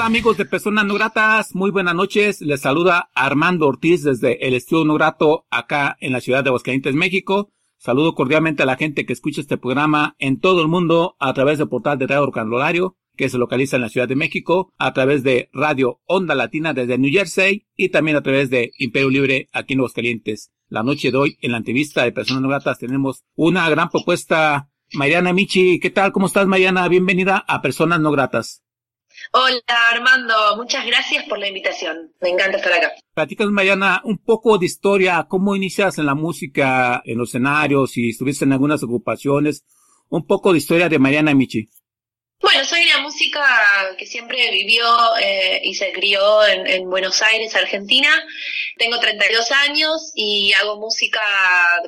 [0.00, 1.54] Tal amigos de Personas No Gratas?
[1.54, 2.40] Muy buenas noches.
[2.40, 6.94] Les saluda Armando Ortiz desde el Estudio No Grato acá en la ciudad de Aguascalientes,
[6.94, 7.52] México.
[7.76, 11.58] Saludo cordialmente a la gente que escucha este programa en todo el mundo a través
[11.58, 15.22] del portal de Radio Canulario que se localiza en la Ciudad de México, a través
[15.22, 19.74] de Radio Onda Latina desde New Jersey y también a través de Imperio Libre aquí
[19.74, 20.50] en Aguascalientes.
[20.68, 24.70] La noche de hoy en la entrevista de Personas No Gratas tenemos una gran propuesta.
[24.94, 26.10] Mariana Michi, ¿qué tal?
[26.12, 26.88] ¿Cómo estás Mariana?
[26.88, 28.62] Bienvenida a Personas No Gratas.
[29.32, 29.62] Hola
[29.92, 32.12] Armando, muchas gracias por la invitación.
[32.20, 32.92] Me encanta estar acá.
[33.14, 38.10] Platícanos, Mariana, un poco de historia, cómo inicias en la música, en los escenarios, si
[38.10, 39.64] estuviste en algunas ocupaciones,
[40.08, 41.68] un poco de historia de Mariana Michi.
[42.40, 43.40] Bueno, soy una música
[43.96, 44.84] que siempre vivió
[45.22, 48.08] eh, y se crió en, en, Buenos Aires, Argentina.
[48.78, 51.20] Tengo 32 años y hago música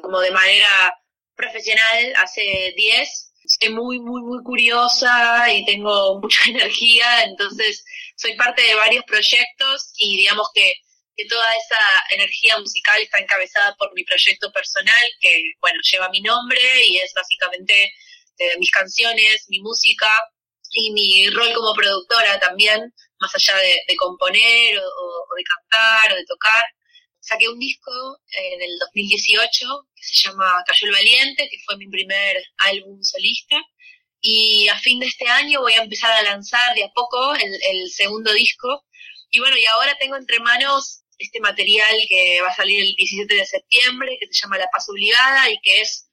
[0.00, 0.96] como de manera
[1.34, 3.31] profesional hace 10.
[3.60, 7.84] Soy muy, muy, muy curiosa y tengo mucha energía, entonces
[8.16, 10.72] soy parte de varios proyectos y digamos que,
[11.16, 11.78] que toda esa
[12.10, 17.12] energía musical está encabezada por mi proyecto personal, que, bueno, lleva mi nombre y es
[17.14, 17.93] básicamente
[18.38, 20.08] eh, mis canciones, mi música
[20.70, 26.25] y mi rol como productora también, más allá de, componer o de cantar o de
[26.25, 26.64] tocar
[27.22, 28.19] saqué un disco
[28.52, 33.56] en el 2018 que se llama Cayó el Valiente, que fue mi primer álbum solista.
[34.20, 37.90] Y a fin de este año voy a empezar a lanzar de a poco el,
[37.90, 38.84] segundo disco.
[39.30, 43.34] Y bueno, y ahora tengo entre manos este material que va a salir el 17
[43.34, 46.08] de septiembre, que se llama La Paz Obligada y que es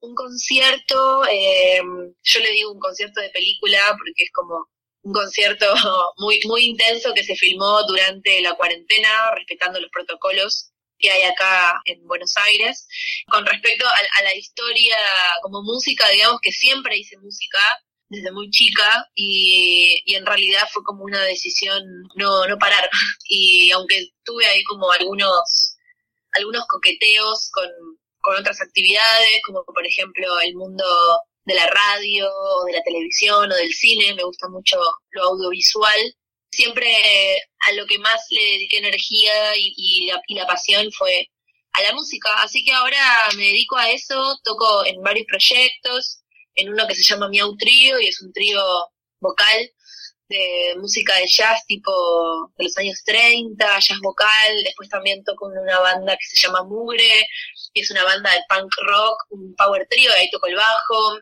[0.00, 1.80] un concierto, eh,
[2.22, 4.68] yo le digo un concierto de película porque es como
[5.04, 5.66] un concierto
[6.18, 11.80] muy, muy intenso que se filmó durante la cuarentena, respetando los protocolos que hay acá
[11.84, 12.86] en Buenos Aires.
[13.28, 14.96] Con respecto a, a, la historia
[15.42, 17.60] como música, digamos que siempre hice música
[18.08, 21.82] desde muy chica y, y, en realidad fue como una decisión
[22.16, 22.88] no, no parar.
[23.28, 25.76] Y aunque tuve ahí como algunos,
[26.32, 27.68] algunos coqueteos con,
[28.20, 30.84] con otras actividades, como por ejemplo el mundo
[31.44, 34.78] de la radio, o de la televisión o del cine, me gusta mucho
[35.10, 36.16] lo audiovisual.
[36.50, 36.96] Siempre
[37.60, 41.28] a lo que más le dediqué energía y, y, la, y la pasión fue
[41.72, 46.20] a la música, así que ahora me dedico a eso, toco en varios proyectos,
[46.54, 48.62] en uno que se llama Miau Trío y es un trío
[49.20, 49.70] vocal
[50.34, 51.92] de música de jazz tipo
[52.56, 56.64] de los años 30, jazz vocal, después también toco en una banda que se llama
[56.64, 57.26] Mugre,
[57.72, 61.18] y es una banda de punk rock, un power trio, ahí toco el bajo.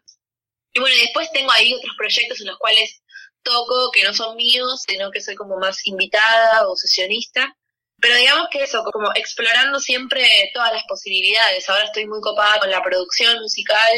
[0.72, 3.02] Y bueno, después tengo ahí otros proyectos en los cuales
[3.42, 7.54] toco que no son míos, sino que soy como más invitada o sesionista.
[8.02, 11.70] Pero digamos que eso, como explorando siempre todas las posibilidades.
[11.70, 13.92] Ahora estoy muy copada con la producción musical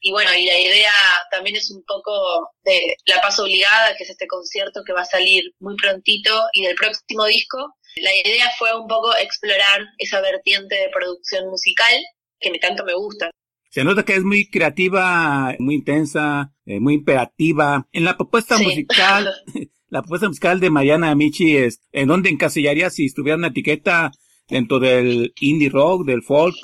[0.00, 0.92] y bueno, y la idea
[1.30, 5.04] también es un poco de La Paz Obligada, que es este concierto que va a
[5.04, 7.76] salir muy prontito y del próximo disco.
[7.96, 11.94] La idea fue un poco explorar esa vertiente de producción musical
[12.40, 13.30] que me tanto me gusta.
[13.68, 17.86] Se nota que es muy creativa, muy intensa, eh, muy imperativa.
[17.92, 18.64] En la propuesta sí.
[18.64, 19.30] musical,
[19.90, 24.12] la propuesta musical de Mariana Amici es, ¿en dónde encasillaría si estuviera una etiqueta
[24.48, 26.54] dentro del indie rock, del folk?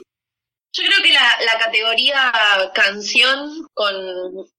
[0.73, 2.33] Yo creo que la, la categoría
[2.75, 3.95] canción con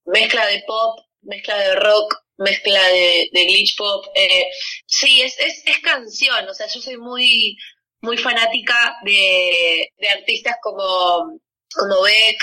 [0.06, 4.44] mezcla de pop, mezcla de rock, mezcla de, glitch pop, eh,
[4.86, 7.56] sí, es, es, es canción, o sea, yo soy muy,
[8.00, 11.40] muy fanática de, de artistas como,
[11.74, 12.38] como Beck,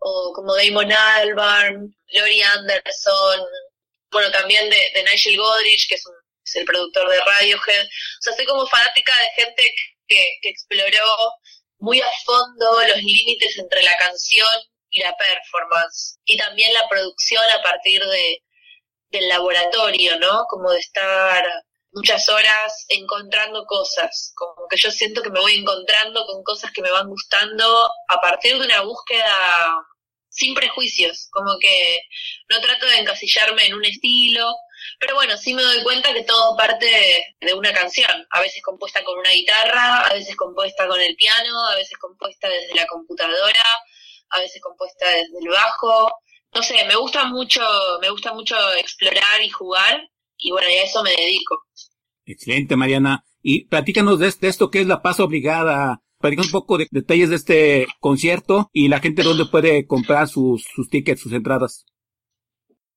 [0.00, 3.40] o como Damon Albarn, Lori Anderson,
[4.10, 6.14] bueno, también de, de Nigel Godrich, que es, un,
[6.54, 7.86] el productor de Radiohead.
[7.86, 9.74] O sea, soy como fanática de gente
[10.08, 11.32] que, que exploró
[11.78, 14.48] muy a fondo los límites entre la canción
[14.90, 16.18] y la performance.
[16.24, 18.42] Y también la producción a partir de,
[19.10, 20.44] del laboratorio, ¿no?
[20.48, 21.44] Como de estar
[21.92, 26.82] muchas horas encontrando cosas, como que yo siento que me voy encontrando con cosas que
[26.82, 29.74] me van gustando a partir de una búsqueda
[30.40, 32.00] sin prejuicios, como que
[32.48, 34.50] no trato de encasillarme en un estilo,
[34.98, 36.86] pero bueno, sí me doy cuenta que todo parte
[37.40, 41.66] de una canción, a veces compuesta con una guitarra, a veces compuesta con el piano,
[41.66, 43.62] a veces compuesta desde la computadora,
[44.30, 46.10] a veces compuesta desde el bajo,
[46.54, 47.62] no sé, me gusta mucho,
[48.00, 51.66] me gusta mucho explorar y jugar, y bueno, y a eso me dedico.
[52.24, 53.24] Excelente, Mariana.
[53.42, 56.02] Y platícanos de, de esto que es la paz obligada.
[56.20, 60.62] Platícanos un poco de detalles de este concierto y la gente dónde puede comprar sus,
[60.74, 61.86] sus tickets, sus entradas.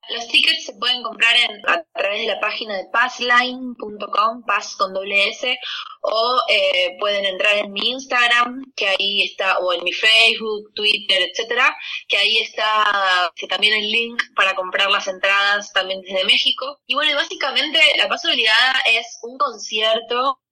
[0.09, 4.93] Los tickets se pueden comprar en, a través de la página de passline.com, pass con
[4.93, 5.57] doble S,
[6.01, 11.29] o eh, pueden entrar en mi Instagram, que ahí está, o en mi Facebook, Twitter,
[11.31, 11.73] etcétera,
[12.09, 16.81] que ahí está que también el link para comprar las entradas también desde México.
[16.85, 20.42] Y bueno, básicamente la Paz Obligada es un concierto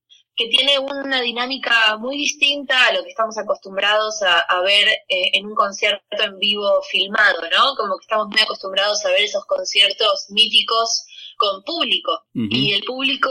[0.42, 5.30] que tiene una dinámica muy distinta a lo que estamos acostumbrados a, a ver eh,
[5.34, 7.76] en un concierto en vivo filmado, ¿no?
[7.76, 11.06] Como que estamos muy acostumbrados a ver esos conciertos míticos
[11.38, 12.12] con público.
[12.34, 12.48] Uh -huh.
[12.50, 13.30] Y el público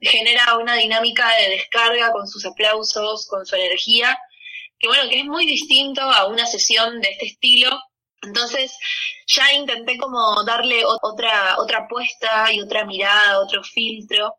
[0.00, 4.16] genera una dinámica de descarga con sus aplausos, con su energía,
[4.78, 7.70] que bueno, que es muy distinto a una sesión de este estilo.
[8.22, 8.76] Entonces,
[9.26, 14.34] ya intenté como darle otra, otra apuesta y otra mirada, otro filtro.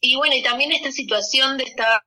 [0.00, 2.02] Y bueno, y también esta situación de estar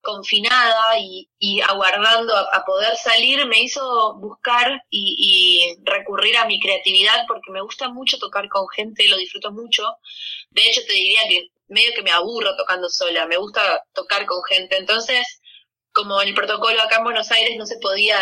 [0.00, 7.26] confinada y, y aguardando a, poder salir me hizo buscar y, recurrir a mi creatividad
[7.28, 9.84] porque me gusta mucho tocar con gente, lo disfruto mucho.
[10.50, 14.42] De hecho, te diría que medio que me aburro tocando sola, me gusta tocar con
[14.44, 14.76] gente.
[14.78, 15.40] Entonces,
[15.92, 18.18] como el protocolo acá en Buenos Aires no se podía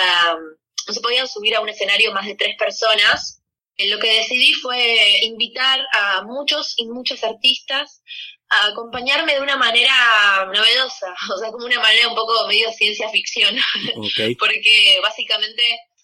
[0.86, 3.40] no se podían subir a un escenario más de tres personas.
[3.76, 8.02] Lo que decidí fue invitar a muchos y muchas artistas
[8.50, 13.08] a acompañarme de una manera novedosa, o sea, como una manera un poco medio ciencia
[13.08, 13.56] ficción,
[13.96, 14.36] Ok.
[14.38, 15.62] porque básicamente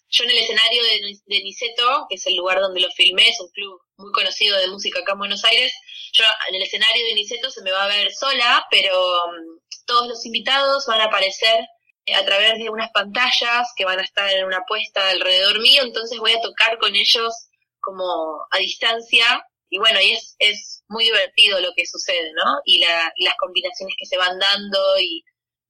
[0.09, 3.41] yo en el escenario de, de Niceto, que es el lugar donde lo filmé, es
[3.41, 5.73] un club muy conocido de música acá en Buenos Aires,
[6.13, 10.09] yo en el escenario de Niceto se me va a ver sola, pero mm, todos
[10.09, 11.65] los invitados van a aparecer
[12.07, 15.83] eh, a través de unas pantallas que van a estar en una puesta alrededor mío,
[15.83, 17.33] entonces voy a tocar con ellos
[17.79, 22.61] como a distancia y bueno, y es, es muy divertido lo que sucede, ¿no?
[22.65, 25.25] Y, la, las combinaciones que se van dando y,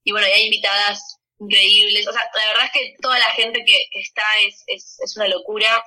[0.05, 3.63] y bueno, y hay invitadas increíbles, o sea, la verdad es que toda la gente
[3.65, 5.85] que, que está es, es, una locura,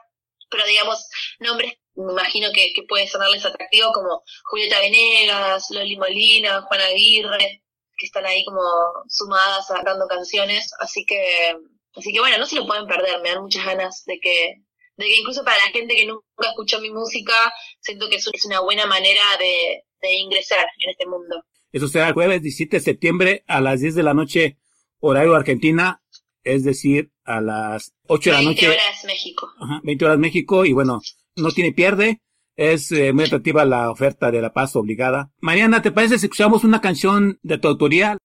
[0.50, 1.08] pero digamos,
[1.40, 7.64] nombres me imagino que, que puede sonarles atractivo como Julieta Venegas, Loli Molina, Juana Aguirre,
[7.98, 8.62] que están ahí como
[9.08, 11.56] sumadas sacando canciones, así que,
[11.96, 14.56] así que bueno, no se lo pueden perder, me dan muchas ganas de que,
[14.98, 17.34] de que incluso para la gente que nunca escuchó mi música,
[17.80, 21.44] siento que es es una buena manera de, de ingresar en este mundo.
[21.72, 24.58] Eso será el jueves 17 de septiembre a las 10 de la noche,
[25.00, 26.02] horario Argentina,
[26.44, 29.52] es decir, a las 8 de la 20 noche, horas México.
[29.60, 31.02] ajá, 20 horas México, y bueno,
[31.36, 32.20] no tiene pierde.
[32.56, 35.32] Es eh, muy atractiva la oferta de La Paz obligada.
[35.40, 38.18] Mariana, ¿te parece si escuchamos una canción de tu autoría?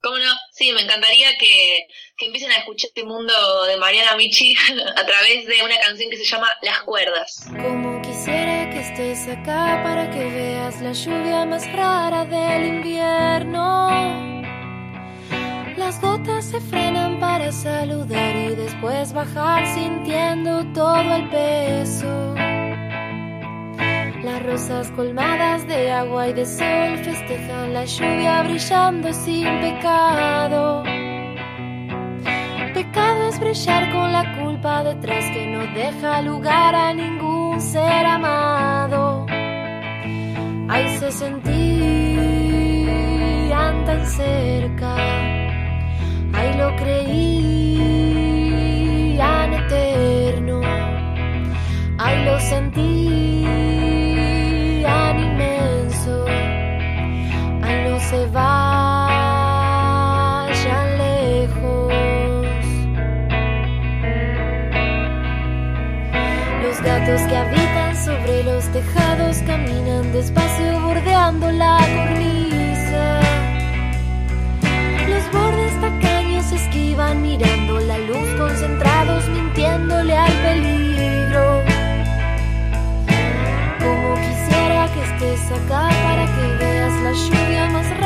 [0.00, 0.32] ¿Cómo no?
[0.52, 1.86] Sí, me encantaría que,
[2.18, 3.32] que empiecen a escuchar este mundo
[3.66, 4.52] de Mariana Michi
[4.96, 7.46] a través de una canción que se llama Las Cuerdas.
[7.46, 13.88] Como quisiera que estés acá para que veas la lluvia más rara del invierno.
[15.76, 22.34] Las gotas se frenan para saludar y después bajar sintiendo todo el peso.
[24.24, 30.87] Las rosas colmadas de agua y de sol festejan la lluvia brillando sin pecado.
[33.48, 39.24] Con la culpa detrás que no deja lugar a ningún ser amado.
[40.68, 41.46] Ay, se sentían
[43.86, 44.96] tan cerca.
[46.34, 47.94] Ay, lo creían
[49.54, 50.60] eterno.
[51.96, 52.97] Ay, lo sentían
[67.28, 73.20] que habitan sobre los tejados caminan despacio bordeando la cornisa.
[75.08, 81.62] Los bordes tacaños esquivan mirando la luz concentrados mintiéndole al peligro.
[83.82, 87.97] Como quisiera que estés acá para que veas la lluvia más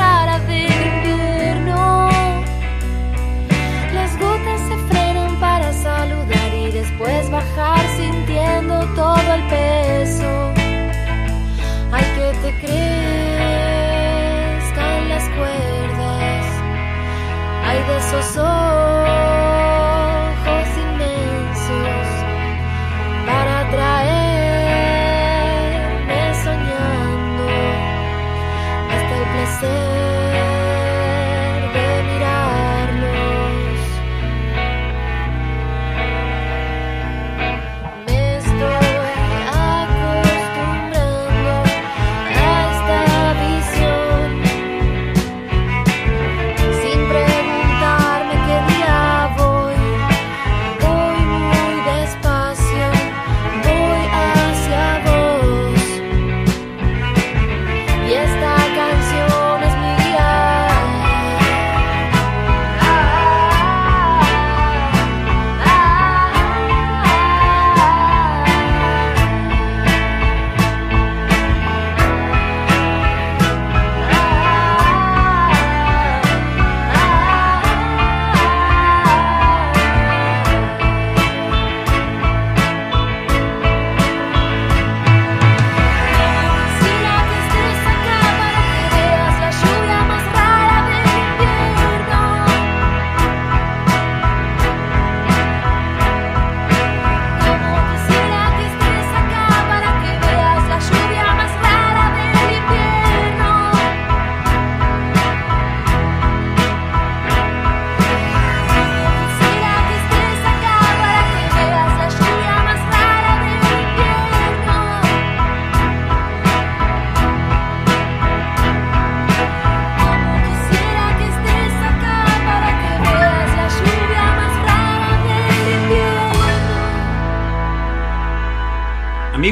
[18.13, 18.52] Hay de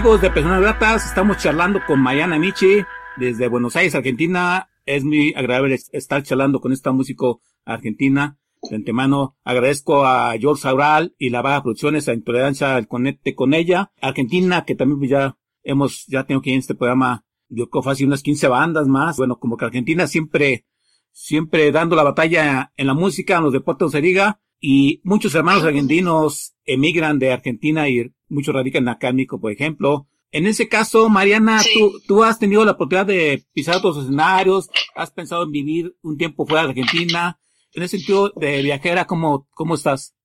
[0.01, 2.83] Amigos de Personas Gratas, estamos charlando con Mariana Michi
[3.17, 4.67] desde Buenos Aires, Argentina.
[4.87, 8.39] Es muy agradable estar charlando con esta músico argentina.
[8.67, 13.53] De antemano agradezco a George Saural y la Vaga Producciones, a Intolerancia al Conecte con
[13.53, 13.91] ella.
[14.01, 17.83] Argentina, que también pues, ya hemos, ya tengo que ir en este programa, yo creo
[17.83, 19.17] fácil unas 15 bandas más.
[19.17, 20.65] Bueno, como que Argentina siempre,
[21.11, 24.41] siempre dando la batalla en la música, en los deportes se diga.
[24.59, 30.07] Y muchos hermanos argentinos emigran de Argentina y muchos radican acá en México, por ejemplo.
[30.31, 35.11] En ese caso, Mariana, tú, tú has tenido la oportunidad de pisar otros escenarios, has
[35.11, 37.39] pensado en vivir un tiempo fuera de Argentina.
[37.73, 40.15] En ese sentido de viajera, ¿cómo, cómo estás?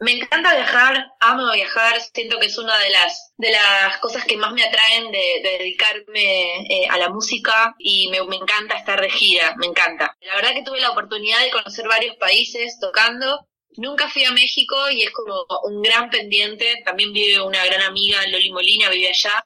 [0.00, 4.36] Me encanta viajar, amo viajar, siento que es una de las de las cosas que
[4.36, 9.10] más me atraen de, dedicarme eh, a la música y me, me, encanta estar de
[9.10, 10.16] gira, me encanta.
[10.20, 14.90] La verdad que tuve la oportunidad de conocer varios países tocando Nunca fui a México
[14.90, 16.82] y es como un gran pendiente.
[16.84, 19.44] También vive una gran amiga, Loli Molina, vive allá.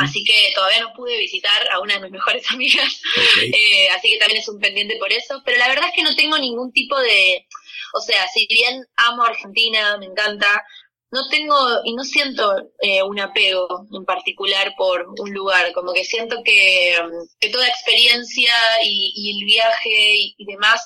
[0.00, 3.00] Así que todavía no pude visitar a una de mis mejores amigas.
[3.42, 5.42] Eh, así que también es un pendiente por eso.
[5.44, 7.46] Pero la verdad es que no tengo ningún tipo de...
[7.94, 10.62] O sea, si bien amo Argentina, me encanta,
[11.10, 16.04] no tengo y no siento eh, un apego en particular por un lugar, como que
[16.04, 16.98] siento que,
[17.40, 18.52] que toda experiencia
[18.84, 20.82] y, el viaje y, demás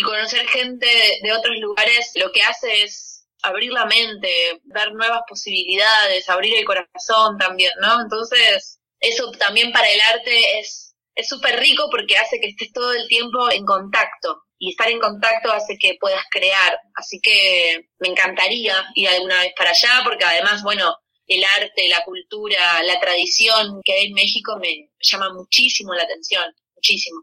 [0.00, 0.86] y conocer gente
[1.22, 6.64] de, otros lugares lo que hace es abrir la mente, ver nuevas posibilidades, abrir el
[6.64, 8.00] corazón también, ¿no?
[8.00, 12.92] Entonces, eso también para el arte es es súper rico porque hace que estés todo
[12.92, 16.78] el tiempo en contacto y estar en contacto hace que puedas crear.
[16.94, 20.94] Así que me encantaría ir alguna vez para allá porque además, bueno,
[21.26, 26.44] el arte, la cultura, la tradición que hay en México me llama muchísimo la atención,
[26.74, 27.22] muchísimo.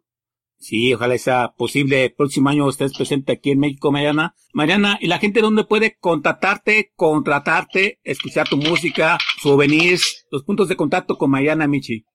[0.59, 2.09] Sí, ojalá sea posible.
[2.09, 4.35] Próximo año estés presente aquí en México, Mariana.
[4.53, 10.75] Mariana, ¿y la gente dónde puede contactarte, contratarte, escuchar tu música, souvenirs, los puntos de
[10.75, 12.05] contacto con Mariana Michi?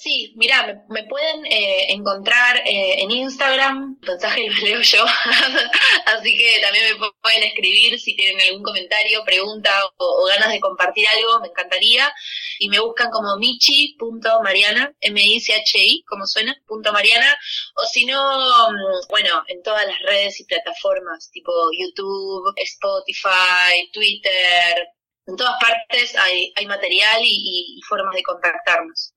[0.00, 5.04] Sí, mira, me, pueden eh, encontrar eh, en Instagram, mensaje los leo yo,
[6.06, 11.04] así que también me pueden escribir si tienen algún comentario, pregunta o, ganas de compartir
[11.16, 12.12] algo, me encantaría.
[12.60, 17.36] Y me buscan como michi.mariana, M-I-C-H-I, como suena, punto Mariana,
[17.74, 24.88] o si no, mm, bueno, en todas las redes y plataformas, tipo YouTube, Spotify, Twitter,
[25.26, 29.12] en todas partes hay material y formas de contactarnos.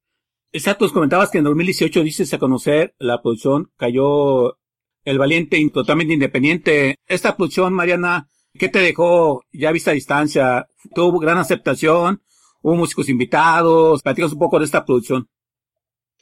[0.54, 4.58] Exacto, comentabas que en 2018 dices a conocer la producción Cayó
[5.06, 6.96] el Valiente totalmente independiente.
[7.08, 8.28] Esta producción, Mariana,
[8.60, 10.68] ¿qué te dejó ya vista a distancia?
[10.94, 12.22] ¿Tuvo gran aceptación?
[12.62, 14.02] ¿Hubo músicos invitados?
[14.04, 15.30] Platicas un poco de esta producción.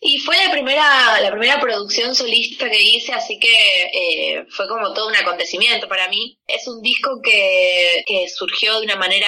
[0.02, 4.94] Y fue la primera, la primera producción solista que hice, así que eh, fue como
[4.94, 6.40] todo un acontecimiento para mí.
[6.48, 9.28] Es un disco que, que surgió de una manera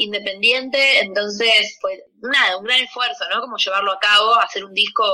[0.00, 3.40] independiente, entonces, pues nada, un gran esfuerzo, ¿no?
[3.40, 5.04] Como llevarlo a cabo, hacer un disco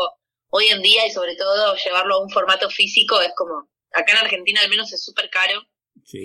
[0.51, 4.18] hoy en día y sobre todo llevarlo a un formato físico es como, acá en
[4.18, 5.62] Argentina al menos es súper caro.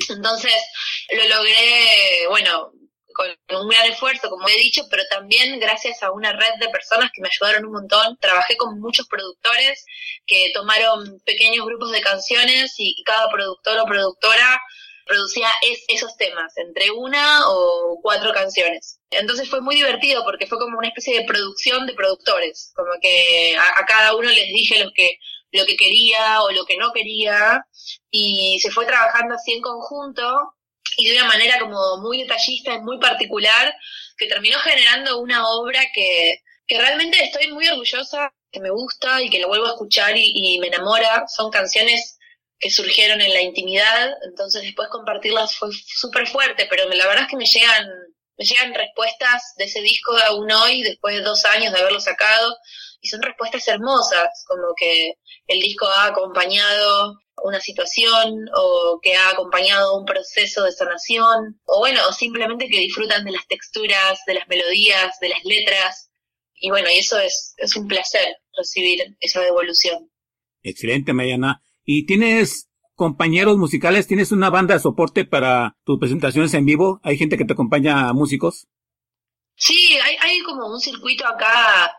[0.09, 0.55] Entonces,
[1.09, 2.71] lo logré, bueno,
[3.13, 3.27] con
[3.61, 7.21] un gran esfuerzo, como he dicho, pero también gracias a una red de personas que
[7.21, 8.17] me ayudaron un montón.
[8.17, 9.85] Trabajé con muchos productores
[10.25, 14.61] que tomaron pequeños grupos de canciones y cada productor o productora
[15.11, 15.49] producía
[15.89, 18.99] esos temas, entre una o cuatro canciones.
[19.09, 23.57] Entonces fue muy divertido porque fue como una especie de producción de productores, como que
[23.57, 25.19] a, cada uno les dije lo que,
[25.51, 27.65] lo que quería o lo que no quería
[28.09, 30.55] y se fue trabajando así en conjunto
[30.95, 33.75] y de una manera como muy detallista y muy particular
[34.17, 39.29] que terminó generando una obra que, que realmente estoy muy orgullosa, que me gusta y
[39.29, 41.25] que lo vuelvo a escuchar y me enamora.
[41.27, 42.17] Son canciones
[42.61, 47.29] que surgieron en la intimidad, entonces después compartirlas fue súper fuerte, pero la verdad es
[47.29, 47.87] que me llegan,
[48.37, 52.55] me llegan respuestas de ese disco aún hoy, después de dos años de haberlo sacado,
[53.01, 55.15] y son respuestas hermosas, como que
[55.47, 61.79] el disco ha acompañado una situación o que ha acompañado un proceso de sanación, o
[61.79, 66.11] bueno, simplemente que disfrutan de las texturas, de las melodías, de las letras,
[66.53, 70.11] y bueno, y eso es, es un placer recibir esa devolución.
[70.61, 71.59] Excelente, Mariana.
[71.83, 74.07] ¿Y tienes compañeros musicales?
[74.07, 76.99] ¿Tienes una banda de soporte para tus presentaciones en vivo?
[77.03, 78.67] ¿Hay gente que te acompaña a músicos?
[79.55, 81.91] Sí, hay, hay como un circuito acá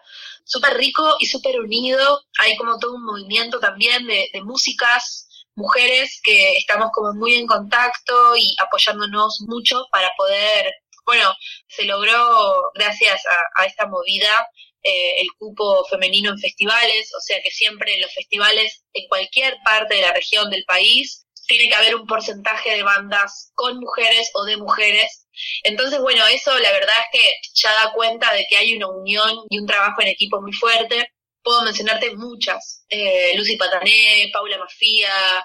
[0.45, 2.21] súper rico y súper unido.
[2.39, 8.37] Hay como todo un movimiento también de, músicas, mujeres que estamos como muy en contacto
[8.37, 10.73] y apoyándonos mucho para poder,
[11.05, 11.35] bueno,
[11.69, 13.23] se logró gracias
[13.57, 14.47] a esta movida
[14.83, 19.57] eh, el cupo femenino en festivales, o sea que siempre en los festivales, en cualquier
[19.65, 24.31] parte de la región del país, tiene que haber un porcentaje de bandas con mujeres
[24.35, 25.27] o de mujeres
[25.63, 29.31] Entonces, bueno, eso la verdad es que ya da cuenta de que hay una unión
[29.49, 31.09] y un trabajo en equipo muy fuerte.
[31.43, 32.85] Puedo mencionarte muchas.
[32.89, 35.45] Eh, Lucy Patané, Paula Mafía,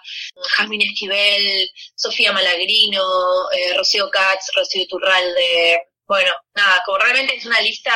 [0.56, 5.80] Jasmine Esquivel, Sofía Malagrino, eh, Rocío Katz, Rocío Turralde.
[6.08, 7.94] Bueno, nada, como realmente es una lista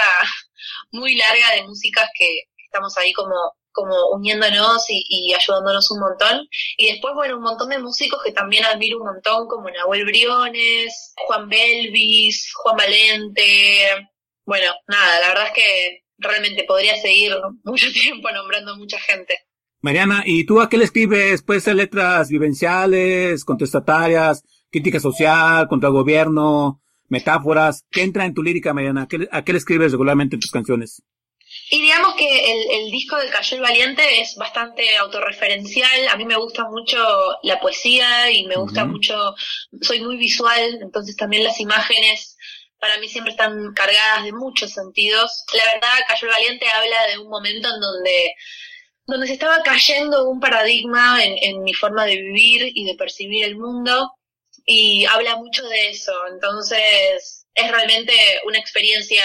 [0.92, 3.36] muy larga de músicas que estamos ahí como
[3.72, 6.48] como uniéndonos y, ayudándonos un montón.
[6.78, 11.14] Y después, bueno, un montón de músicos que también admiro un montón, como Nahuel Briones,
[11.26, 14.10] Juan Belvis, Juan Valente.
[14.46, 19.38] Bueno, nada, la verdad es que realmente podría seguir mucho tiempo nombrando mucha gente.
[19.82, 21.42] Mariana, ¿y tú a qué le escribes?
[21.42, 26.81] Puede ser letras vivenciales, contestatarias, crítica social, contra el gobierno,
[27.12, 27.86] metáforas.
[27.92, 29.08] ¿Qué entra en tu lírica, Mariana?
[29.32, 31.04] ¿A qué le escribes regularmente en tus canciones?
[31.70, 36.08] Y digamos que el, disco de Cayó el Valiente es bastante autorreferencial.
[36.10, 36.98] A mí me gusta mucho
[37.44, 39.36] la poesía y me gusta mucho,
[39.82, 42.38] soy muy visual, entonces también las imágenes
[42.80, 45.44] para mí siempre están cargadas de muchos sentidos.
[45.54, 48.34] La verdad, Cayó el Valiente habla de un momento en donde,
[49.06, 53.44] donde se estaba cayendo un paradigma en, en mi forma de vivir y de percibir
[53.44, 54.12] el mundo
[54.74, 56.14] y habla mucho de eso.
[56.32, 58.14] Entonces, es realmente
[58.46, 59.22] una experiencia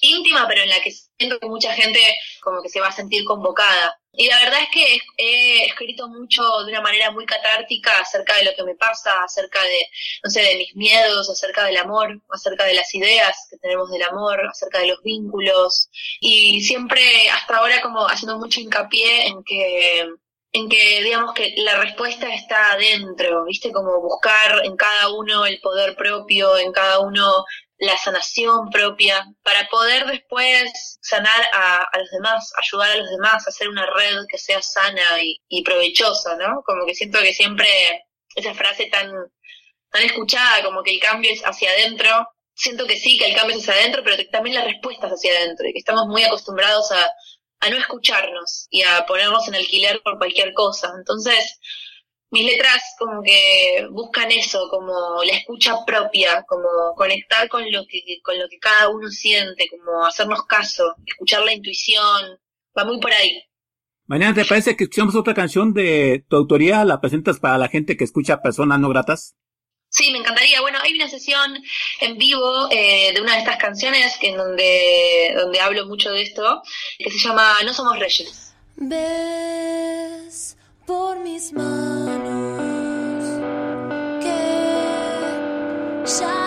[0.00, 1.98] íntima, pero en la que siento que mucha gente
[2.40, 3.98] como que se va a sentir convocada.
[4.12, 8.44] Y la verdad es que he escrito mucho de una manera muy catártica acerca de
[8.44, 9.88] lo que me pasa, acerca de,
[10.22, 14.02] no sé, de mis miedos, acerca del amor, acerca de las ideas que tenemos del
[14.02, 15.88] amor, acerca de los vínculos.
[16.20, 20.08] Y siempre, hasta ahora, como haciendo mucho hincapié en que
[20.52, 23.72] en que digamos que la respuesta está adentro, ¿viste?
[23.72, 27.44] Como buscar en cada uno el poder propio, en cada uno
[27.78, 33.68] la sanación propia, para poder después sanar a, los demás, ayudar a los demás, hacer
[33.68, 36.62] una red que sea sana y, provechosa, ¿no?
[36.64, 37.66] Como que siento que siempre
[38.36, 39.10] esa frase tan,
[39.90, 43.56] tan escuchada, como que el cambio es hacia adentro, siento que sí, que el cambio
[43.56, 46.92] es hacia adentro, pero también la respuesta es hacia adentro, y que estamos muy acostumbrados
[46.92, 47.12] a,
[47.62, 50.92] a no escucharnos y a ponernos en alquiler por cualquier cosa.
[50.98, 51.60] Entonces,
[52.30, 58.20] mis letras como que buscan eso, como la escucha propia, como conectar con lo que,
[58.22, 62.38] con lo que cada uno siente, como hacernos caso, escuchar la intuición,
[62.76, 63.44] va muy por ahí.
[64.06, 66.84] Mañana, ¿te parece que escuchamos otra canción de tu autoría?
[66.84, 69.36] ¿La presentas para la gente que escucha personas no gratas?
[69.92, 70.62] Sí, me encantaría.
[70.62, 71.62] Bueno, hay una sesión
[72.00, 76.22] en vivo eh, de una de estas canciones que en donde, donde hablo mucho de
[76.22, 76.62] esto,
[76.98, 78.54] que se llama No somos reyes.
[78.76, 82.58] Ves por mis manos
[84.22, 86.41] que ya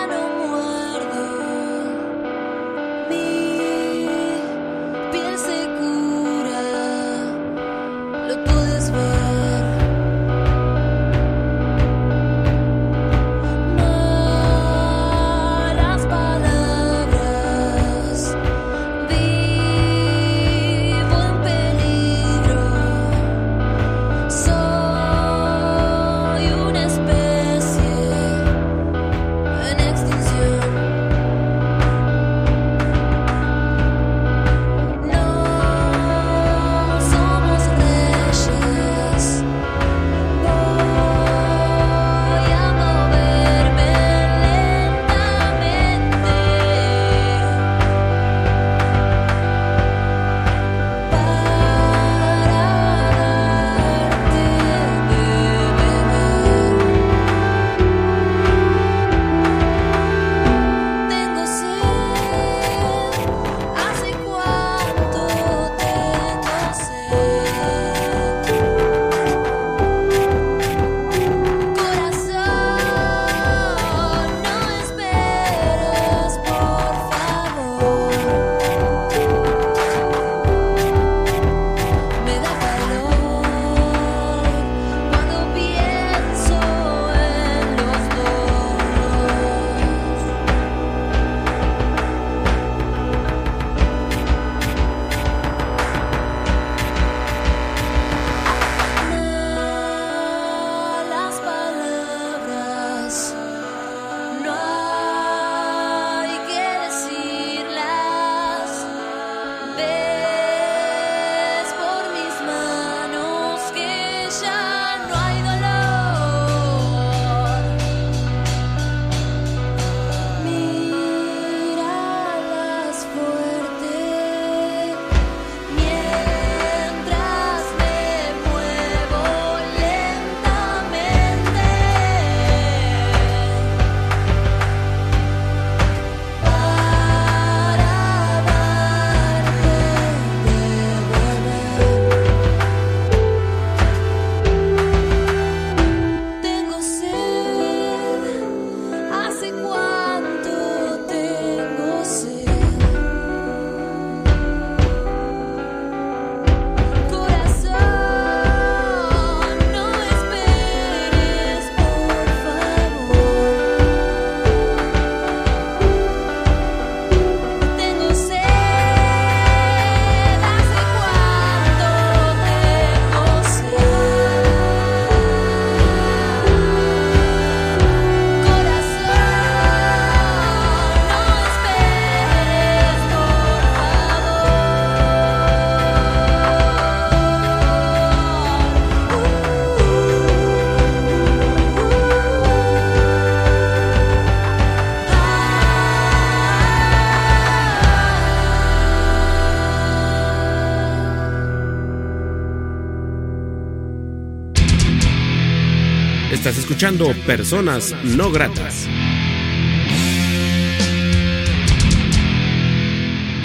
[206.76, 208.86] escuchando Personas No Gratas.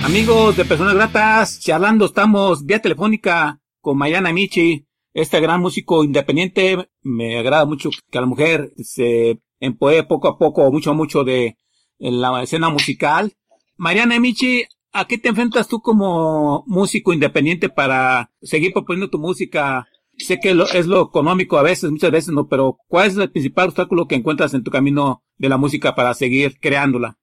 [0.04, 6.90] Amigos de Personas Gratas, charlando estamos vía telefónica con Mayana Michi, este gran músico independiente.
[7.04, 11.56] Me agrada mucho que la mujer se empodere poco a poco, mucho, mucho de
[12.00, 13.32] la escena musical.
[13.78, 19.88] Mariana Michi, ¿a qué te enfrentas tú como músico independiente para seguir proponiendo tu música?
[20.26, 23.70] Sé que es lo económico a veces, muchas veces no, pero ¿cuál es el principal
[23.70, 27.18] obstáculo que encuentras en tu camino de la música para seguir creándola?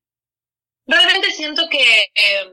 [0.87, 2.50] Realmente siento que eh,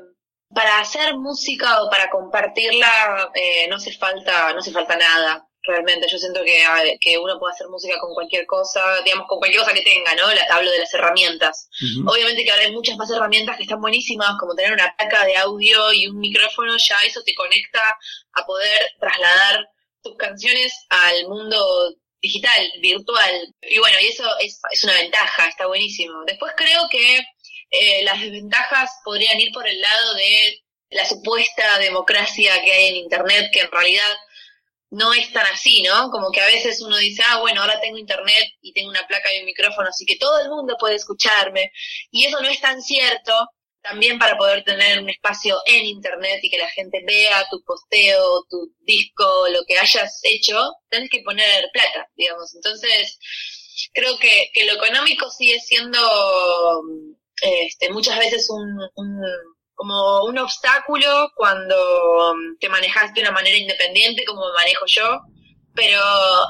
[0.54, 6.08] para hacer música o para compartirla eh, no hace falta no hace falta nada realmente.
[6.10, 6.64] Yo siento que,
[7.02, 10.24] que uno puede hacer música con cualquier cosa digamos con cualquier cosa que tenga no
[10.52, 11.70] hablo de las herramientas.
[12.06, 15.38] Obviamente que ahora hay muchas más herramientas que están buenísimas como tener una placa de
[15.38, 17.98] audio y un micrófono ya eso te conecta
[18.34, 19.70] a poder trasladar
[20.06, 25.68] tus canciones al mundo digital virtual y bueno y eso es, es una ventaja está
[25.68, 27.20] buenísimo después creo que
[27.72, 32.96] eh, las desventajas podrían ir por el lado de la supuesta democracia que hay en
[32.98, 34.16] Internet, que en realidad
[34.92, 36.10] no es tan así, ¿no?
[36.10, 39.34] Como que a veces uno dice, ah, bueno, ahora tengo Internet y tengo una placa
[39.34, 41.72] y un micrófono, así que todo el mundo puede escucharme.
[42.12, 43.34] Y eso no es tan cierto.
[43.88, 48.44] También para poder tener un espacio en Internet y que la gente vea tu posteo,
[48.50, 52.56] tu disco, lo que hayas hecho, tienes que poner plata, digamos.
[52.56, 53.20] Entonces,
[53.94, 56.00] creo que, que lo económico sigue siendo
[57.42, 58.76] este, muchas veces un,
[59.76, 65.20] como un obstáculo cuando te manejas de una manera independiente como manejo yo,
[65.76, 66.02] pero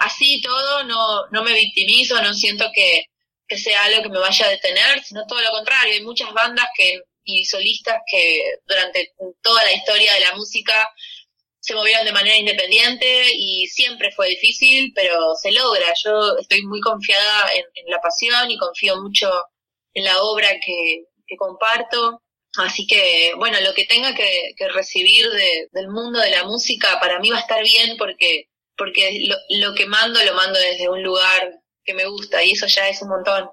[0.01, 3.07] así todo no, no me victimizo, no siento que,
[3.45, 6.67] que sea algo que me vaya a detener, sino todo lo contrario, hay muchas bandas
[6.77, 10.87] que y solistas que durante toda la historia de la música
[11.59, 15.87] se movieron de manera independiente y siempre fue difícil, pero se logra.
[16.03, 19.29] Yo estoy muy confiada en la pasión y confío mucho
[19.95, 21.05] en la obra que,
[21.37, 22.21] comparto.
[22.57, 25.27] Así que, bueno, lo que tenga que, recibir
[25.71, 29.73] del mundo de la música para mí va a estar bien porque, porque lo, lo,
[29.73, 33.09] que mando lo mando desde un lugar que me gusta y eso ya es un
[33.09, 33.49] montón.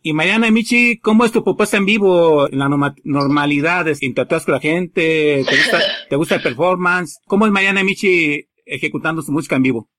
[0.00, 2.48] Y Mariana y Michi, ¿cómo es tu propuesta en vivo?
[2.52, 2.68] ¿La
[3.04, 3.86] normalidad?
[4.00, 5.44] ¿Interactúas con la gente?
[5.48, 7.18] ¿Te gusta, ¿Te gusta el performance?
[7.26, 9.90] ¿Cómo es Mariana y Michi ejecutando su música en vivo?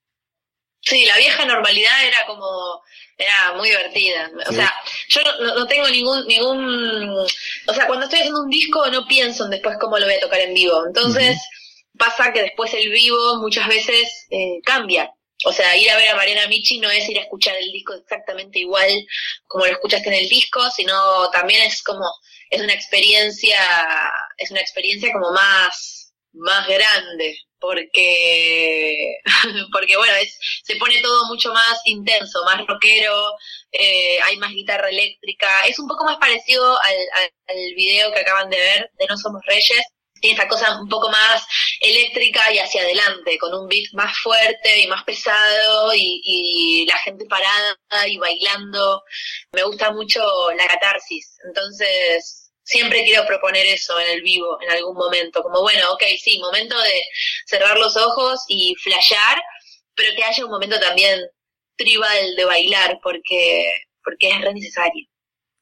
[0.81, 2.81] Sí, la vieja normalidad era como
[3.19, 4.31] era muy divertida.
[4.47, 4.73] O sea,
[5.09, 5.21] yo
[5.55, 7.09] no, tengo ningún, ningún,
[7.67, 10.21] o sea, cuando estoy haciendo un disco no pienso en después cómo lo voy a
[10.21, 10.85] tocar en vivo.
[10.88, 11.38] Entonces,
[11.97, 15.12] pasa que después el vivo muchas veces eh, cambia.
[15.45, 17.93] O sea, ir a ver a Mariana Michi no es ir a escuchar el disco
[17.93, 18.91] exactamente igual
[19.47, 22.06] como lo escuchaste en el disco, sino también es como,
[22.49, 23.58] es una experiencia,
[24.38, 29.17] es una experiencia como más, más grande porque,
[29.71, 33.34] porque bueno, es, se pone todo mucho más intenso, más rockero,
[33.71, 36.95] eh, hay más guitarra eléctrica, es un poco más parecido al,
[37.47, 39.84] al, video que acaban de ver de No Somos Reyes,
[40.19, 41.45] tiene esta cosa un poco más
[41.79, 46.97] eléctrica y hacia adelante, con un beat más fuerte y más pesado y, y, la
[46.99, 49.03] gente parada y bailando.
[49.53, 50.21] Me gusta mucho
[50.55, 51.38] la catarsis.
[51.45, 56.39] Entonces, siempre quiero proponer eso en el vivo, en algún momento, como bueno, ok, sí,
[56.39, 57.01] momento de
[57.45, 59.41] cerrar los ojos y flashear,
[59.95, 61.19] pero que haya un momento también
[61.75, 63.71] tribal de bailar, porque,
[64.03, 65.08] porque es re necesario.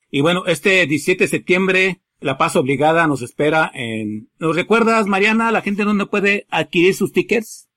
[0.10, 4.30] Y bueno, este 17 de septiembre, la paz obligada nos espera en...
[4.40, 7.70] ¿Nos recuerdas, Mariana, la gente dónde puede adquirir sus tickets?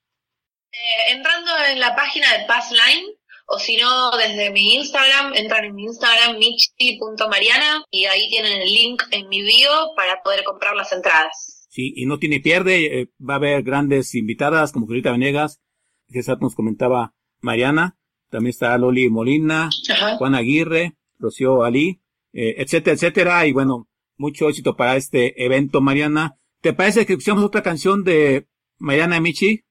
[0.73, 3.05] Eh, entrando en la página de Passline,
[3.47, 8.73] o si no, desde mi Instagram, entran en mi Instagram, michi.mariana, y ahí tienen el
[8.73, 11.67] link en mi bio para poder comprar las entradas.
[11.69, 15.61] Sí, y no tiene pierde, eh, va a haber grandes invitadas como Julita Venegas,
[16.09, 17.99] que nos comentaba Mariana,
[18.31, 19.71] también está Loli Molina,
[20.19, 22.01] Juan Aguirre, Rocío Ali,
[22.33, 23.89] eh, etcétera, etcétera, y bueno,
[24.21, 26.37] mucho éxito para este evento, Mariana.
[26.61, 28.47] ¿Te parece que escuchamos otra canción de
[28.79, 29.65] Mariana Michi?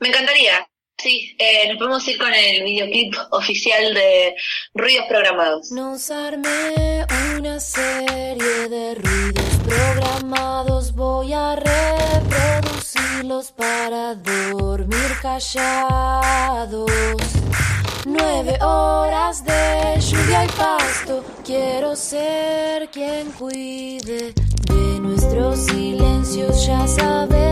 [0.00, 0.68] Me encantaría.
[1.00, 4.34] Sí, eh, nos podemos ir con el videoclip oficial de
[4.74, 5.70] Ruidos Programados.
[5.70, 7.06] Nos armé
[7.38, 16.90] una serie de ruidos programados, voy a reproducirlos para dormir callados.
[18.10, 27.47] Nueve horas de lluvia y pasto, quiero ser quien cuide de nuestros silencios, ya sabemos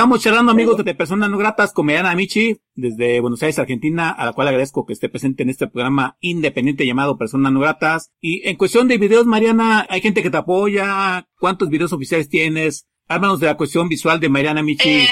[0.00, 4.24] Estamos charlando, amigos, de personas no gratas con Mariana Michi, desde Buenos Aires, Argentina, a
[4.24, 8.10] la cual agradezco que esté presente en este programa independiente llamado Personas no gratas.
[8.18, 11.28] Y en cuestión de videos, Mariana, hay gente que te apoya.
[11.38, 12.86] ¿Cuántos videos oficiales tienes?
[13.08, 14.88] Háblanos de la cuestión visual de Mariana Michi.
[14.88, 15.08] Eh,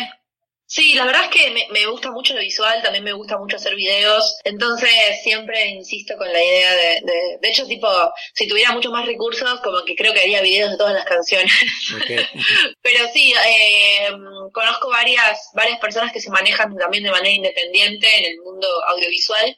[0.69, 3.57] sí, la verdad es que me, me gusta mucho lo visual, también me gusta mucho
[3.57, 4.91] hacer videos, entonces
[5.23, 7.89] siempre insisto con la idea de, de, de hecho, tipo,
[8.35, 11.53] si tuviera muchos más recursos, como que creo que haría videos de todas las canciones.
[12.83, 14.09] Pero sí, eh,
[14.53, 19.57] conozco varias, varias personas que se manejan también de manera independiente en el mundo audiovisual.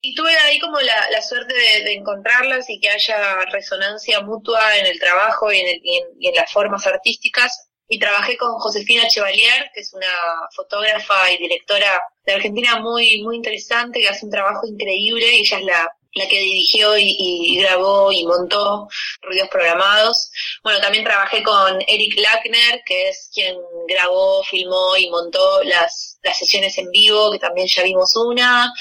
[0.00, 4.76] Y tuve ahí como la, la suerte de, de encontrarlas y que haya resonancia mutua
[4.78, 7.68] en el trabajo y en, el- y en- y en las formas artísticas.
[7.88, 10.06] Y trabajé con Josefina Chevalier, que es una
[10.54, 15.58] fotógrafa y directora de Argentina muy, muy interesante, que hace un trabajo increíble y ella
[15.58, 18.88] es la, la que dirigió y, y grabó y montó
[19.22, 20.30] ruidos programados.
[20.62, 23.56] Bueno, también trabajé con Eric Lackner, que es quien
[23.88, 28.72] grabó, filmó y montó las, las sesiones en vivo, que también ya vimos una.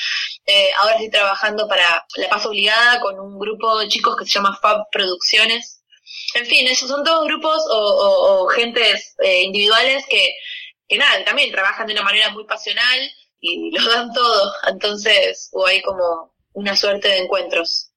[0.46, 4.32] Eh, ahora estoy trabajando para La Paz Obligada con un grupo de chicos que se
[4.32, 5.81] llama Fab Producciones.
[6.36, 10.34] En fin, esos son todos grupos o, o, o gentes eh, individuales que,
[10.88, 13.00] que nada, también trabajan de una manera muy pasional
[13.40, 14.52] y lo dan todo.
[14.70, 17.92] Entonces, hubo ahí como una suerte de encuentros.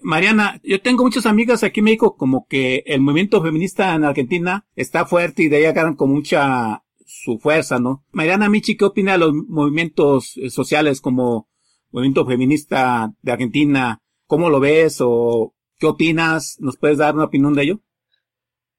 [0.00, 4.66] Mariana, yo tengo muchas amigas aquí en México como que el movimiento feminista en Argentina
[4.76, 8.04] está fuerte y de ahí agarran con mucha su fuerza, ¿no?
[8.12, 11.48] Mariana Michi, ¿qué opina de los movimientos eh, sociales como
[11.90, 14.00] movimiento feminista de Argentina?
[14.26, 16.56] ¿Cómo lo ves o qué opinas?
[16.58, 17.80] ¿Nos puedes dar una opinión de ello?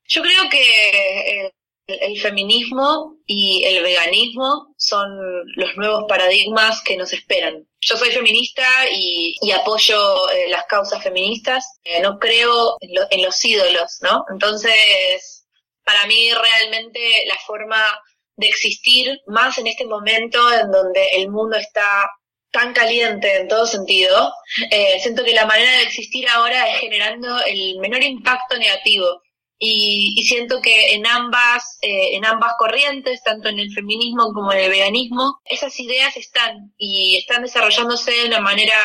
[0.08, 0.62] Yo creo que
[1.46, 1.52] eh,
[1.88, 5.10] el, feminismo y el veganismo son
[5.56, 7.68] los nuevos paradigmas que nos esperan.
[7.82, 11.64] Yo soy feminista y, y apoyo eh, las causas feministas.
[11.84, 14.26] Eh, no creo en, lo- en los ídolos, ¿no?
[14.32, 15.46] Entonces,
[15.84, 17.84] para mí realmente la forma
[18.36, 22.10] de existir, más en este momento en donde el mundo está
[22.52, 24.34] tan caliente en todo sentido,
[24.72, 29.22] eh, siento que la manera de existir ahora es generando el menor impacto negativo.
[29.62, 34.54] Y, y siento que en ambas eh, en ambas corrientes tanto en el feminismo como
[34.54, 38.78] en el veganismo esas ideas están y están desarrollándose de una manera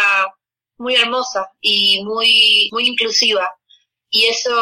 [0.77, 3.49] muy hermosa y muy muy inclusiva.
[4.11, 4.53] Y eso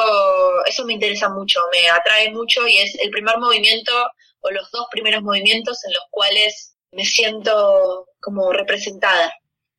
[0.67, 3.93] eso me interesa mucho me atrae mucho y es el primer movimiento
[4.41, 9.32] o los dos primeros movimientos en los cuales me siento como representada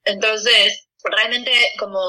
[0.04, 2.00] entonces realmente como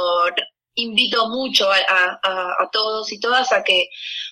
[0.76, 3.88] invito mucho a, a, todos y todas a que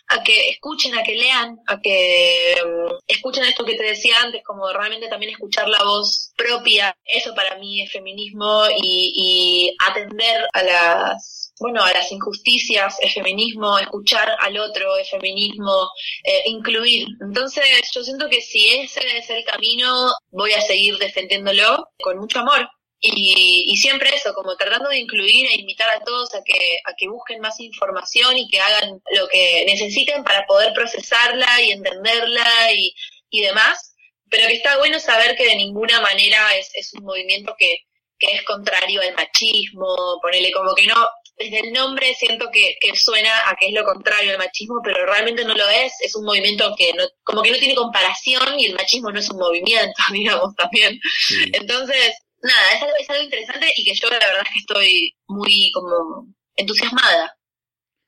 [0.08, 4.42] a que escuchen, a que lean, a que um, escuchen esto que te decía antes,
[4.44, 6.94] como realmente también escuchar la voz propia.
[7.04, 13.14] Eso para mí es feminismo y, y atender a las bueno, a las injusticias es
[13.14, 15.88] feminismo, escuchar al otro es feminismo,
[16.24, 17.06] eh, incluir.
[17.20, 22.40] Entonces, yo siento que si ese es el camino, voy a seguir defendiéndolo con mucho
[22.40, 22.68] amor,
[23.04, 26.94] y, y, siempre eso, como tratando de incluir e invitar a todos a que, a
[26.96, 32.72] que busquen más información y que hagan lo que necesiten para poder procesarla y entenderla
[32.72, 32.94] y,
[33.30, 33.96] y demás,
[34.30, 37.78] pero que está bueno saber que de ninguna manera es, es un movimiento que,
[38.20, 42.94] que es contrario al machismo, ponele como que no, desde el nombre siento que, que
[42.94, 46.24] suena a que es lo contrario al machismo, pero realmente no lo es, es un
[46.24, 50.02] movimiento que no, como que no tiene comparación y el machismo no es un movimiento,
[50.12, 50.98] digamos, también.
[51.28, 51.50] Sí.
[51.52, 52.12] Entonces,
[52.42, 55.70] nada, es algo, es algo interesante y que yo la verdad es que estoy muy
[55.72, 57.36] como entusiasmada.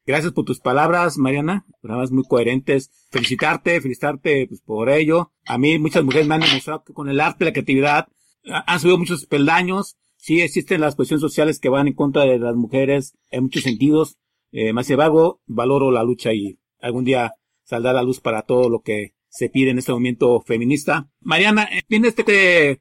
[0.07, 2.91] Gracias por tus palabras, Mariana, palabras muy coherentes.
[3.11, 5.33] Felicitarte, felicitarte pues, por ello.
[5.47, 8.09] A mí muchas mujeres me han demostrado que con el arte y la creatividad
[8.45, 9.97] han subido muchos peldaños.
[10.25, 14.17] Sí existen las cuestiones sociales que van en contra de las mujeres en muchos sentidos.
[14.53, 18.81] Eh, más embargo, valoro la lucha y algún día saldrá la luz para todo lo
[18.81, 21.11] que se pide en este movimiento feminista.
[21.21, 22.81] Mariana, viene este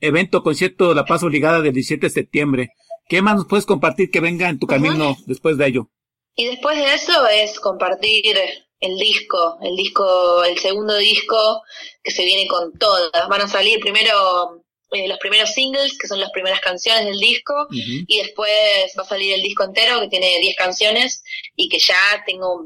[0.00, 2.70] evento, concierto de La Paz Obligada del 17 de septiembre.
[3.08, 5.90] ¿Qué más nos puedes compartir que venga en tu camino después de ello?
[6.34, 8.36] Y después de eso es compartir
[8.80, 11.62] el disco, el disco, el segundo disco
[12.02, 13.28] que se viene con todas.
[13.28, 17.54] Van a salir primero eh, los primeros singles, que son las primeras canciones del disco,
[17.70, 18.50] y después
[18.98, 21.22] va a salir el disco entero, que tiene 10 canciones,
[21.56, 22.64] y que ya tengo,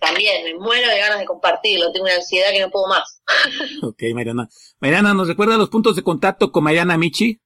[0.00, 3.20] también me muero de ganas de compartirlo, tengo una ansiedad que no puedo más.
[3.82, 4.48] ok, Mariana.
[4.80, 7.40] Mariana, ¿nos recuerda los puntos de contacto con Mariana Michi?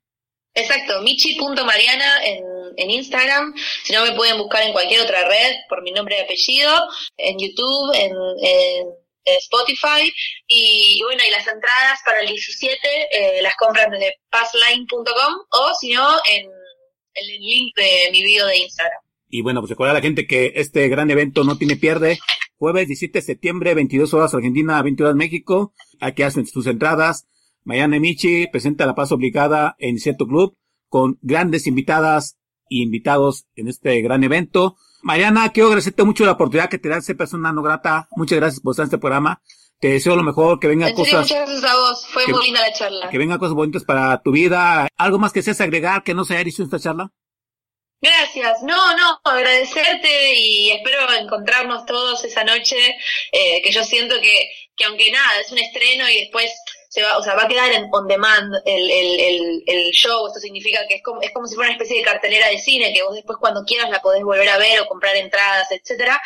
[0.54, 2.44] Exacto, michi.mariana en,
[2.76, 3.54] en Instagram.
[3.84, 6.72] Si no, me pueden buscar en cualquier otra red por mi nombre y apellido,
[7.16, 8.12] en YouTube, en,
[9.24, 10.12] Spotify.
[10.46, 12.78] Y, bueno, y las entradas para el 17
[13.10, 16.46] eh, las compran desde passline.com o si no, en,
[17.14, 19.00] el link de mi video de Instagram.
[19.28, 22.18] Y bueno, pues recuerda a la gente que este gran evento no tiene pierde.
[22.56, 25.74] Jueves 17 de septiembre, 22 horas Argentina, 20 horas México.
[26.00, 27.26] Aquí hacen sus entradas
[27.68, 30.56] Mayana Michi presenta La Paz Obligada en cierto club
[30.88, 34.76] con grandes invitadas y invitados en este gran evento.
[35.02, 38.08] Mariana, quiero agradecerte mucho la oportunidad que te da ser persona no grata.
[38.12, 39.40] Muchas gracias por estar en este programa.
[39.80, 41.20] Te deseo lo mejor, que vengan cosas.
[41.20, 42.06] muchas gracias a vos.
[42.08, 43.08] Fue muy linda la charla.
[43.10, 44.88] Que vengan cosas bonitas para tu vida.
[44.96, 47.12] ¿Algo más que seas agregar que no se haya dicho en esta charla?
[48.00, 48.62] Gracias.
[48.62, 52.76] No, no, agradecerte y espero encontrarnos todos esa noche,
[53.32, 56.52] eh, que yo siento que, que aunque nada, es un estreno y después
[57.02, 60.86] va, o sea, va a quedar en on demand el, el, el, show, esto significa
[60.88, 63.14] que es como, es como si fuera una especie de cartelera de cine, que vos
[63.14, 66.20] después cuando quieras la podés volver a ver o comprar entradas, etcétera,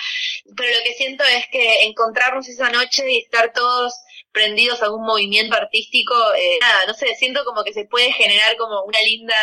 [0.57, 3.95] pero lo que siento es que encontrarnos esa noche y estar todos
[4.33, 8.57] prendidos a algún movimiento artístico, eh, nada, no sé, siento como que se puede generar
[8.57, 9.35] como una linda,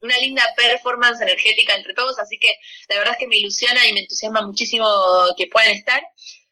[0.00, 2.56] una linda performance energética entre todos, así que
[2.88, 4.86] la verdad es que me ilusiona y me entusiasma muchísimo
[5.36, 6.00] que puedan estar.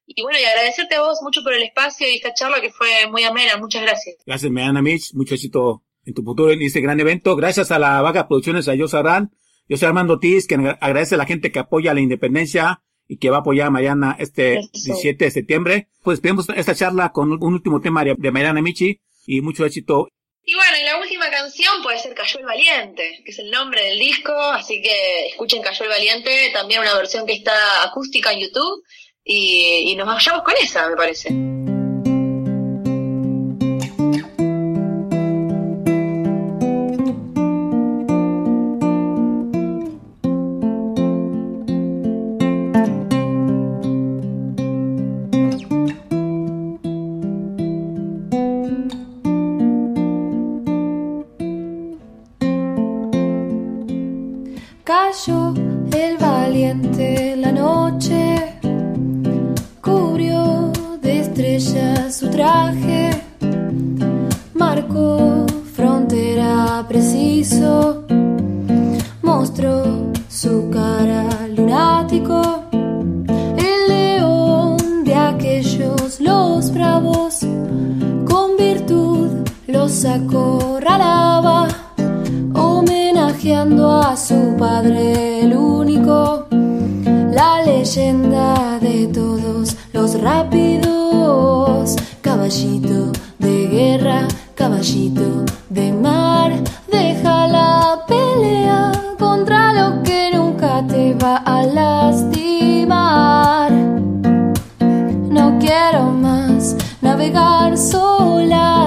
[0.06, 3.06] Y bueno, y agradecerte a vos mucho por el espacio y esta charla que fue
[3.10, 3.56] muy amena.
[3.56, 4.16] Muchas gracias.
[4.26, 5.14] Gracias, Meana Mitch.
[5.14, 7.36] Mucho éxito en tu futuro en este gran evento.
[7.36, 9.32] Gracias a la Vaga Producciones, a Yo Arán.
[9.68, 13.30] Yo soy Armando Tiz, que agradece a la gente que apoya la independencia y que
[13.30, 15.88] va a apoyar a Mariana este 17 de septiembre.
[16.02, 20.08] Pues pedimos esta charla con un último tema de Mariana Michi y mucho éxito.
[20.46, 23.82] Y bueno, y la última canción puede ser Cayó el Valiente, que es el nombre
[23.82, 28.40] del disco, así que escuchen Cayó el Valiente, también una versión que está acústica en
[28.40, 28.82] YouTube
[29.24, 31.53] y, y nos vayamos con esa, me parece.
[105.30, 108.83] No quiero más navegar sola.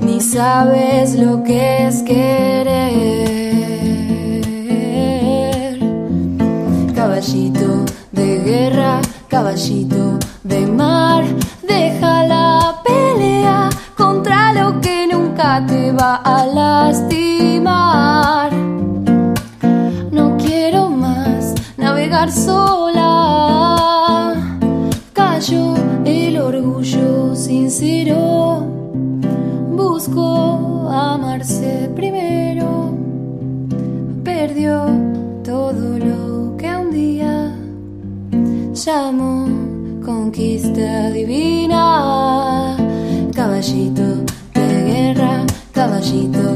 [0.00, 2.55] Ni sabes lo que es querer.
[38.86, 39.48] llamo
[40.04, 42.76] conquista divina,
[43.34, 44.24] caballito
[44.54, 46.55] de guerra, caballito